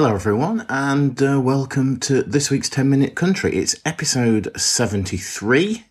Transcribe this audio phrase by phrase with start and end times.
[0.00, 3.56] Hello, everyone, and uh, welcome to this week's 10 Minute Country.
[3.56, 5.86] It's episode 73.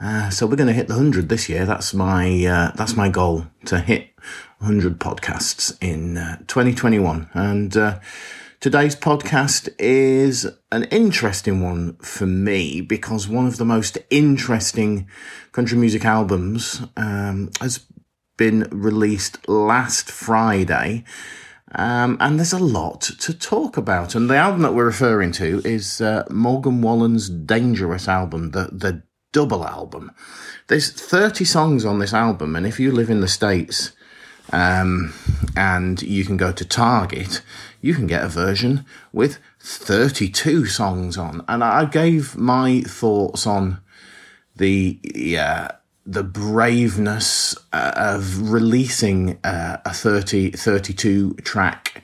[0.00, 1.66] Uh, so we're going to hit the 100 this year.
[1.66, 4.14] That's my, uh, that's my goal to hit
[4.60, 7.28] 100 podcasts in uh, 2021.
[7.34, 8.00] And uh,
[8.60, 15.06] today's podcast is an interesting one for me because one of the most interesting
[15.52, 17.84] country music albums um, has
[18.38, 21.04] been released last Friday.
[21.74, 24.14] Um, and there's a lot to talk about.
[24.14, 29.02] And the album that we're referring to is uh, Morgan Wallen's Dangerous album, the, the
[29.32, 30.12] double album.
[30.68, 33.92] There's 30 songs on this album, and if you live in the States
[34.52, 35.12] um,
[35.56, 37.42] and you can go to Target,
[37.80, 41.44] you can get a version with 32 songs on.
[41.48, 43.80] And I gave my thoughts on
[44.56, 45.72] the yeah,
[46.08, 52.02] the braveness uh, of releasing uh, a 30, 32 track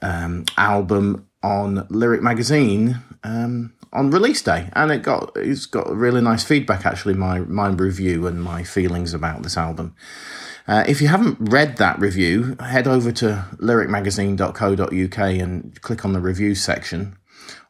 [0.00, 6.20] um, album on Lyric Magazine um, on release day, and it got it's got really
[6.20, 6.86] nice feedback.
[6.86, 9.96] Actually, my my review and my feelings about this album.
[10.68, 16.20] Uh, if you haven't read that review, head over to lyricmagazine.co.uk and click on the
[16.20, 17.18] review section,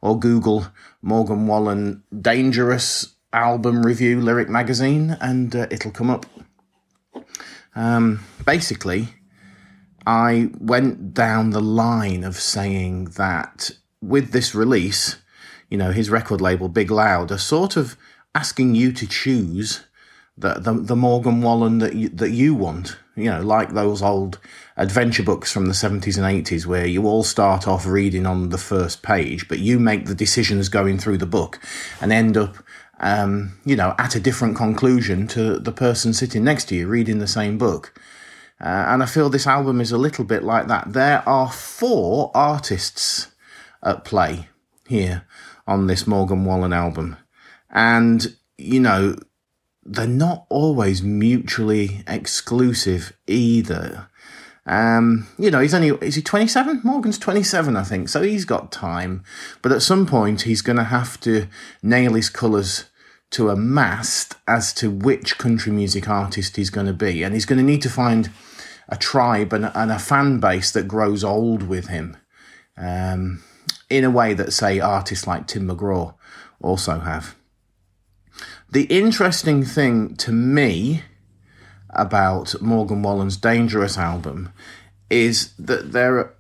[0.03, 0.67] or Google
[1.01, 6.27] Morgan Wallen Dangerous album review lyric magazine and uh, it'll come up.
[7.75, 9.09] Um, basically
[10.07, 13.71] i went down the line of saying that
[14.03, 15.17] with this release
[15.71, 17.97] you know his record label big loud are sort of
[18.35, 19.85] asking you to choose
[20.37, 22.97] the, the, the morgan wallen that you, that you want.
[23.17, 24.39] You know like those old
[24.77, 28.59] adventure books from the 70s and 80s where you all start off reading on the
[28.59, 31.61] first page but you make the decisions going through the book
[32.01, 32.57] and end up
[33.03, 37.19] um, you know, at a different conclusion to the person sitting next to you reading
[37.19, 38.01] the same book.
[38.61, 40.93] Uh, and I feel this album is a little bit like that.
[40.93, 43.33] There are four artists
[43.83, 44.49] at play
[44.87, 45.27] here
[45.67, 47.17] on this Morgan Wallen album.
[47.71, 49.17] And, you know,
[49.85, 54.09] they're not always mutually exclusive either.
[54.65, 56.83] Um, you know, he's only, is he 27?
[56.85, 58.09] Morgan's 27, I think.
[58.09, 59.25] So he's got time.
[59.61, 61.49] But at some point, he's going to have to
[61.83, 62.85] nail his colours
[63.33, 67.23] to a mast as to which country music artist he's going to be.
[67.23, 68.31] And he's going to need to find
[68.89, 72.17] a tribe and, and a fan base that grows old with him
[72.77, 73.43] um,
[73.89, 76.15] in a way that, say, artists like Tim McGraw
[76.61, 77.35] also have.
[78.71, 81.03] The interesting thing to me
[81.91, 84.53] about Morgan Wallen's Dangerous album
[85.11, 86.35] is that there are,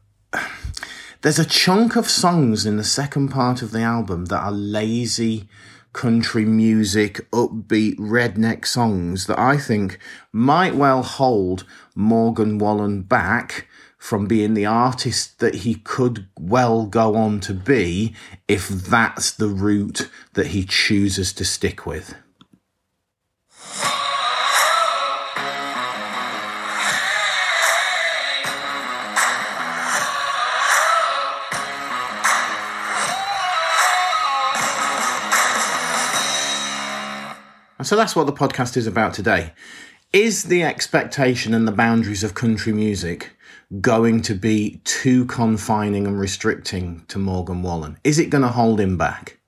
[1.23, 5.49] there's a chunk of songs in the second part of the album that are lazy
[5.93, 9.99] country music, upbeat, redneck songs that I think
[10.33, 11.65] might well hold
[11.95, 18.15] Morgan Wallen back from being the artist that he could well go on to be
[18.49, 22.17] if that's the route that he chooses to stick with.
[37.83, 39.55] And so that's what the podcast is about today.
[40.13, 43.37] Is the expectation and the boundaries of country music
[43.81, 47.99] going to be too confining and restricting to Morgan Wallen?
[48.05, 49.41] Is it going to hold him back?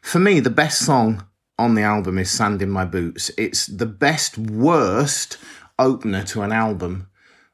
[0.00, 1.26] For me, the best song
[1.58, 3.30] on the album is Sand in My Boots.
[3.36, 5.36] It's the best, worst
[5.78, 7.10] opener to an album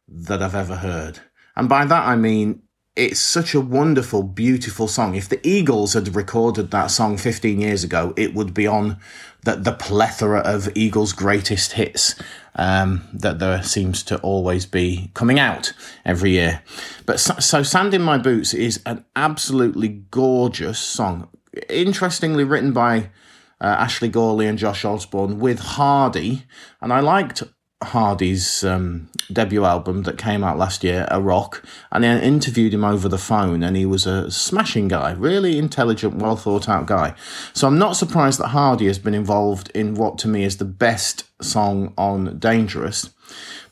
[0.07, 1.19] that I've ever heard.
[1.57, 2.63] And by that I mean
[2.97, 5.15] it's such a wonderful, beautiful song.
[5.15, 8.99] If the Eagles had recorded that song 15 years ago, it would be on
[9.45, 12.15] the, the plethora of Eagles' greatest hits
[12.55, 15.75] um, that there seems to always be coming out
[16.07, 16.63] every year.
[17.05, 21.29] But so, so, Sand in My Boots is an absolutely gorgeous song.
[21.69, 23.11] Interestingly written by
[23.61, 26.45] uh, Ashley Gorley and Josh Osborne with Hardy.
[26.81, 27.43] And I liked
[27.83, 31.63] Hardy's um, debut album that came out last year, A Rock,
[31.93, 36.17] and I interviewed him over the phone, and he was a smashing guy, really intelligent,
[36.17, 37.15] well thought out guy.
[37.53, 40.65] So I'm not surprised that Hardy has been involved in what to me is the
[40.65, 43.11] best song on Dangerous.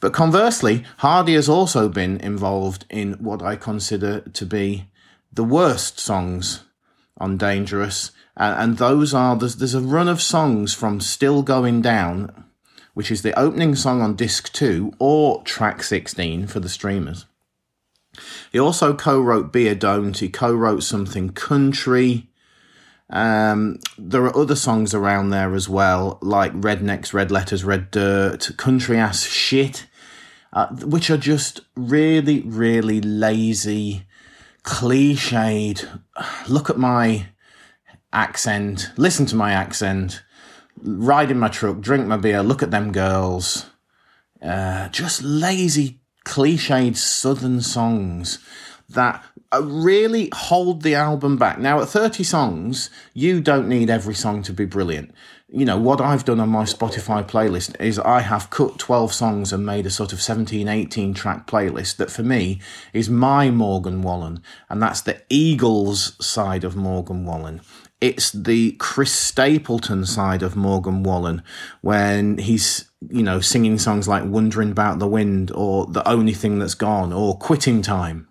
[0.01, 4.87] But conversely, Hardy has also been involved in what I consider to be
[5.33, 6.65] the worst songs
[7.17, 12.44] on Dangerous, and those are there's, there's a run of songs from Still Going Down
[12.95, 17.27] which is the opening song on disc 2 or track 16 for the streamers.
[18.53, 22.29] He also co wrote Beer Don't, he co wrote something country.
[23.11, 28.57] Um, there are other songs around there as well, like Rednecks, Red Letters, Red Dirt,
[28.57, 29.87] Country Ass Shit,
[30.53, 34.07] uh, which are just really, really lazy
[34.63, 35.87] cliched.
[36.49, 37.27] Look at my
[38.13, 38.91] accent.
[38.97, 40.23] Listen to my accent.
[40.83, 43.67] Ride in my truck, drink my beer, look at them girls.
[44.43, 48.39] Uh, just lazy, cliched southern songs
[48.91, 51.59] that uh, really hold the album back.
[51.59, 55.15] Now, at 30 songs, you don't need every song to be brilliant.
[55.49, 59.53] You know, what I've done on my Spotify playlist is I have cut 12 songs
[59.53, 62.61] and made a sort of 17, 18 track playlist that for me
[62.93, 67.61] is my Morgan Wallen, and that's the Eagles side of Morgan Wallen.
[68.05, 71.43] It's the Chris Stapleton side of Morgan Wallen
[71.81, 76.59] when he's, you know, singing songs like Wondering About the Wind or The Only Thing
[76.59, 78.29] That's Gone or Quitting Time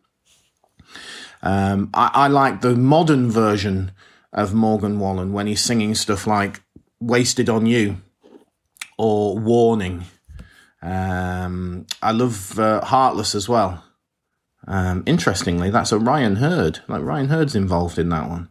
[1.43, 3.91] um, I, I like the modern version
[4.31, 6.63] of Morgan Wallen when he's singing stuff like
[6.99, 7.97] Wasted on You
[8.97, 10.05] or Warning.
[10.81, 13.83] Um, I love uh, Heartless as well.
[14.65, 16.79] Um, interestingly, that's a Ryan Hurd.
[16.87, 18.49] Like Ryan Hurd's involved in that one.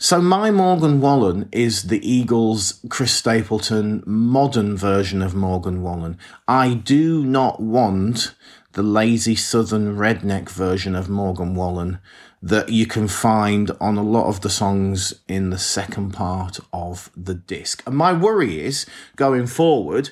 [0.00, 6.18] So my Morgan Wallen is the Eagles' Chris Stapleton modern version of Morgan Wallen.
[6.46, 8.32] I do not want
[8.74, 11.98] the lazy southern redneck version of Morgan Wallen
[12.40, 17.10] that you can find on a lot of the songs in the second part of
[17.16, 17.82] the disc.
[17.84, 18.86] And my worry is
[19.16, 20.10] going forward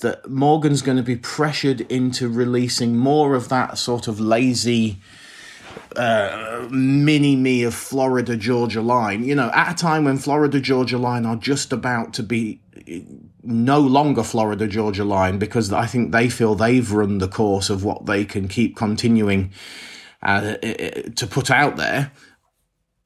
[0.00, 4.98] that Morgan's going to be pressured into releasing more of that sort of lazy
[5.96, 9.24] uh, mini me of Florida Georgia Line.
[9.24, 12.60] You know, at a time when Florida Georgia Line are just about to be
[13.42, 17.84] no longer Florida Georgia line because I think they feel they've run the course of
[17.84, 19.52] what they can keep continuing
[20.22, 22.12] uh, to put out there.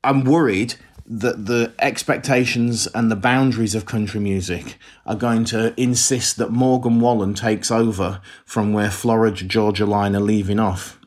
[0.03, 0.75] I'm worried
[1.07, 7.01] that the expectations and the boundaries of country music are going to insist that Morgan
[7.01, 11.00] Wallen takes over from where Florida Georgia line are leaving off.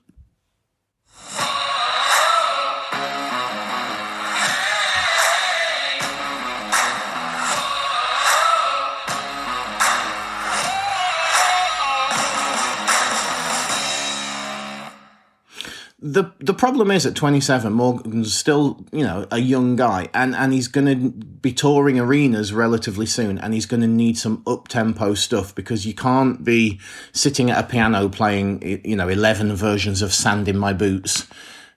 [16.43, 20.67] The problem is at 27 morgan's still you know a young guy and and he's
[20.67, 25.13] going to be touring arenas relatively soon and he's going to need some up tempo
[25.13, 26.79] stuff because you can't be
[27.13, 31.27] sitting at a piano playing you know 11 versions of sand in my boots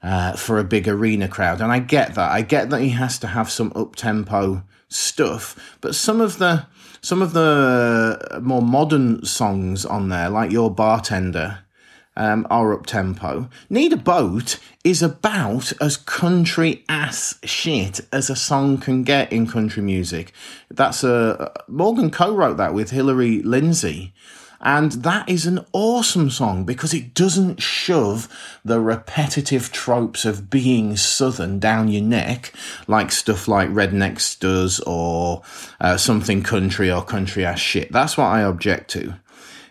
[0.03, 1.61] uh, for a big arena crowd.
[1.61, 2.31] And i get that.
[2.31, 6.65] I get that he has to have some up tempo stuff but some of the
[7.01, 11.59] some of the more modern songs on there like your bartender
[12.17, 13.49] um, are up tempo.
[13.69, 19.47] Need a Boat is about as country ass shit as a song can get in
[19.47, 20.33] country music.
[20.71, 24.13] That's a Morgan co-wrote that with Hillary Lindsey.
[24.61, 28.27] And that is an awesome song because it doesn't shove
[28.65, 32.53] the repetitive tropes of being southern down your neck
[32.89, 35.43] like stuff like Rednecks does or
[35.81, 37.93] uh, something country or country ass shit.
[37.93, 39.15] That's what I object to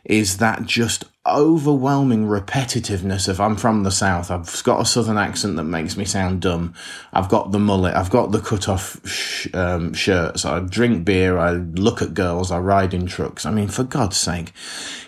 [0.06, 4.30] is that just overwhelming repetitiveness of I'm from the south.
[4.30, 6.74] I've got a southern accent that makes me sound dumb.
[7.14, 7.96] I've got the mullet.
[7.96, 10.46] I've got the cut off sh- um, shirts.
[10.46, 11.38] I drink beer.
[11.38, 12.52] I look at girls.
[12.52, 13.46] I ride in trucks.
[13.46, 14.54] I mean, for God's sake,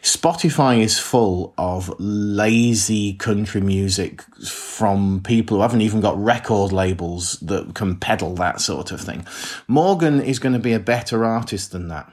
[0.01, 7.39] Spotify is full of lazy country music from people who haven't even got record labels
[7.41, 9.25] that can peddle that sort of thing.
[9.67, 12.11] Morgan is going to be a better artist than that.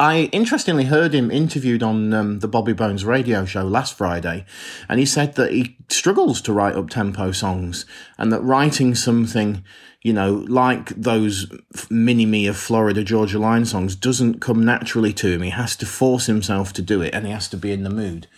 [0.00, 4.44] I interestingly heard him interviewed on um, the Bobby Bones radio show last Friday,
[4.88, 7.84] and he said that he struggles to write up tempo songs,
[8.16, 9.64] and that writing something,
[10.02, 11.50] you know, like those
[11.90, 15.42] mini me of Florida Georgia Line songs doesn't come naturally to him.
[15.42, 17.90] He has to force himself to do it, and he has to be in the
[17.90, 18.28] mood.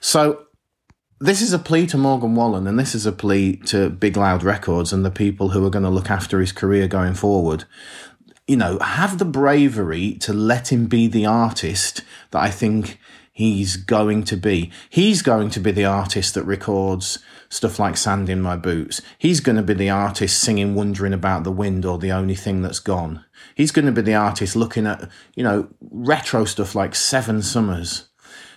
[0.00, 0.46] So
[1.20, 4.42] this is a plea to Morgan Wallen, and this is a plea to Big Loud
[4.42, 7.66] Records and the people who are going to look after his career going forward
[8.46, 12.98] you know, have the bravery to let him be the artist that I think
[13.32, 14.70] he's going to be.
[14.90, 19.00] He's going to be the artist that records stuff like Sand in My Boots.
[19.18, 22.62] He's going to be the artist singing Wondering About the Wind or The Only Thing
[22.62, 23.24] That's Gone.
[23.54, 28.08] He's going to be the artist looking at, you know, retro stuff like Seven Summers.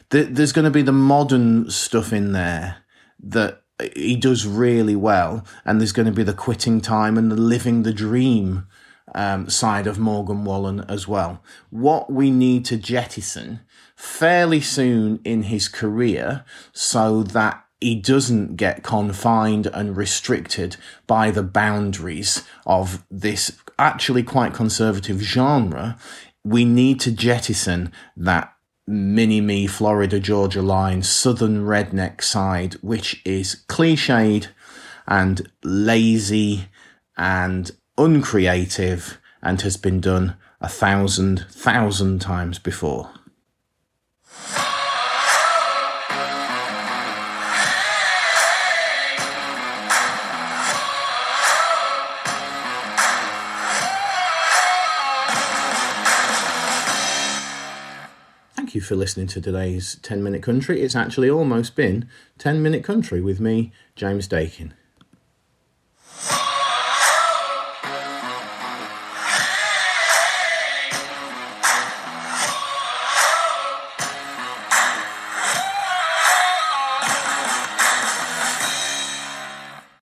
[0.10, 2.78] There's going to be the modern stuff in there
[3.20, 3.64] that
[3.96, 5.46] he does really well.
[5.66, 8.68] And there's going to be the quitting time and the living the dream
[9.16, 11.42] um, side of Morgan Wallen as well.
[11.70, 13.62] What we need to jettison
[13.96, 21.44] fairly soon in his career so that he doesn't get confined and restricted by the
[21.44, 25.98] boundaries of this actually quite conservative genre.
[26.44, 28.54] We need to jettison that
[28.88, 34.48] mini me Florida Georgia line southern redneck side, which is cliched
[35.08, 36.70] and lazy
[37.18, 43.12] and uncreative and has been done a thousand, thousand times before.
[58.56, 60.82] Thank you for listening to today's 10 Minute Country.
[60.82, 64.74] It's actually almost been 10 Minute Country with me, James Dakin.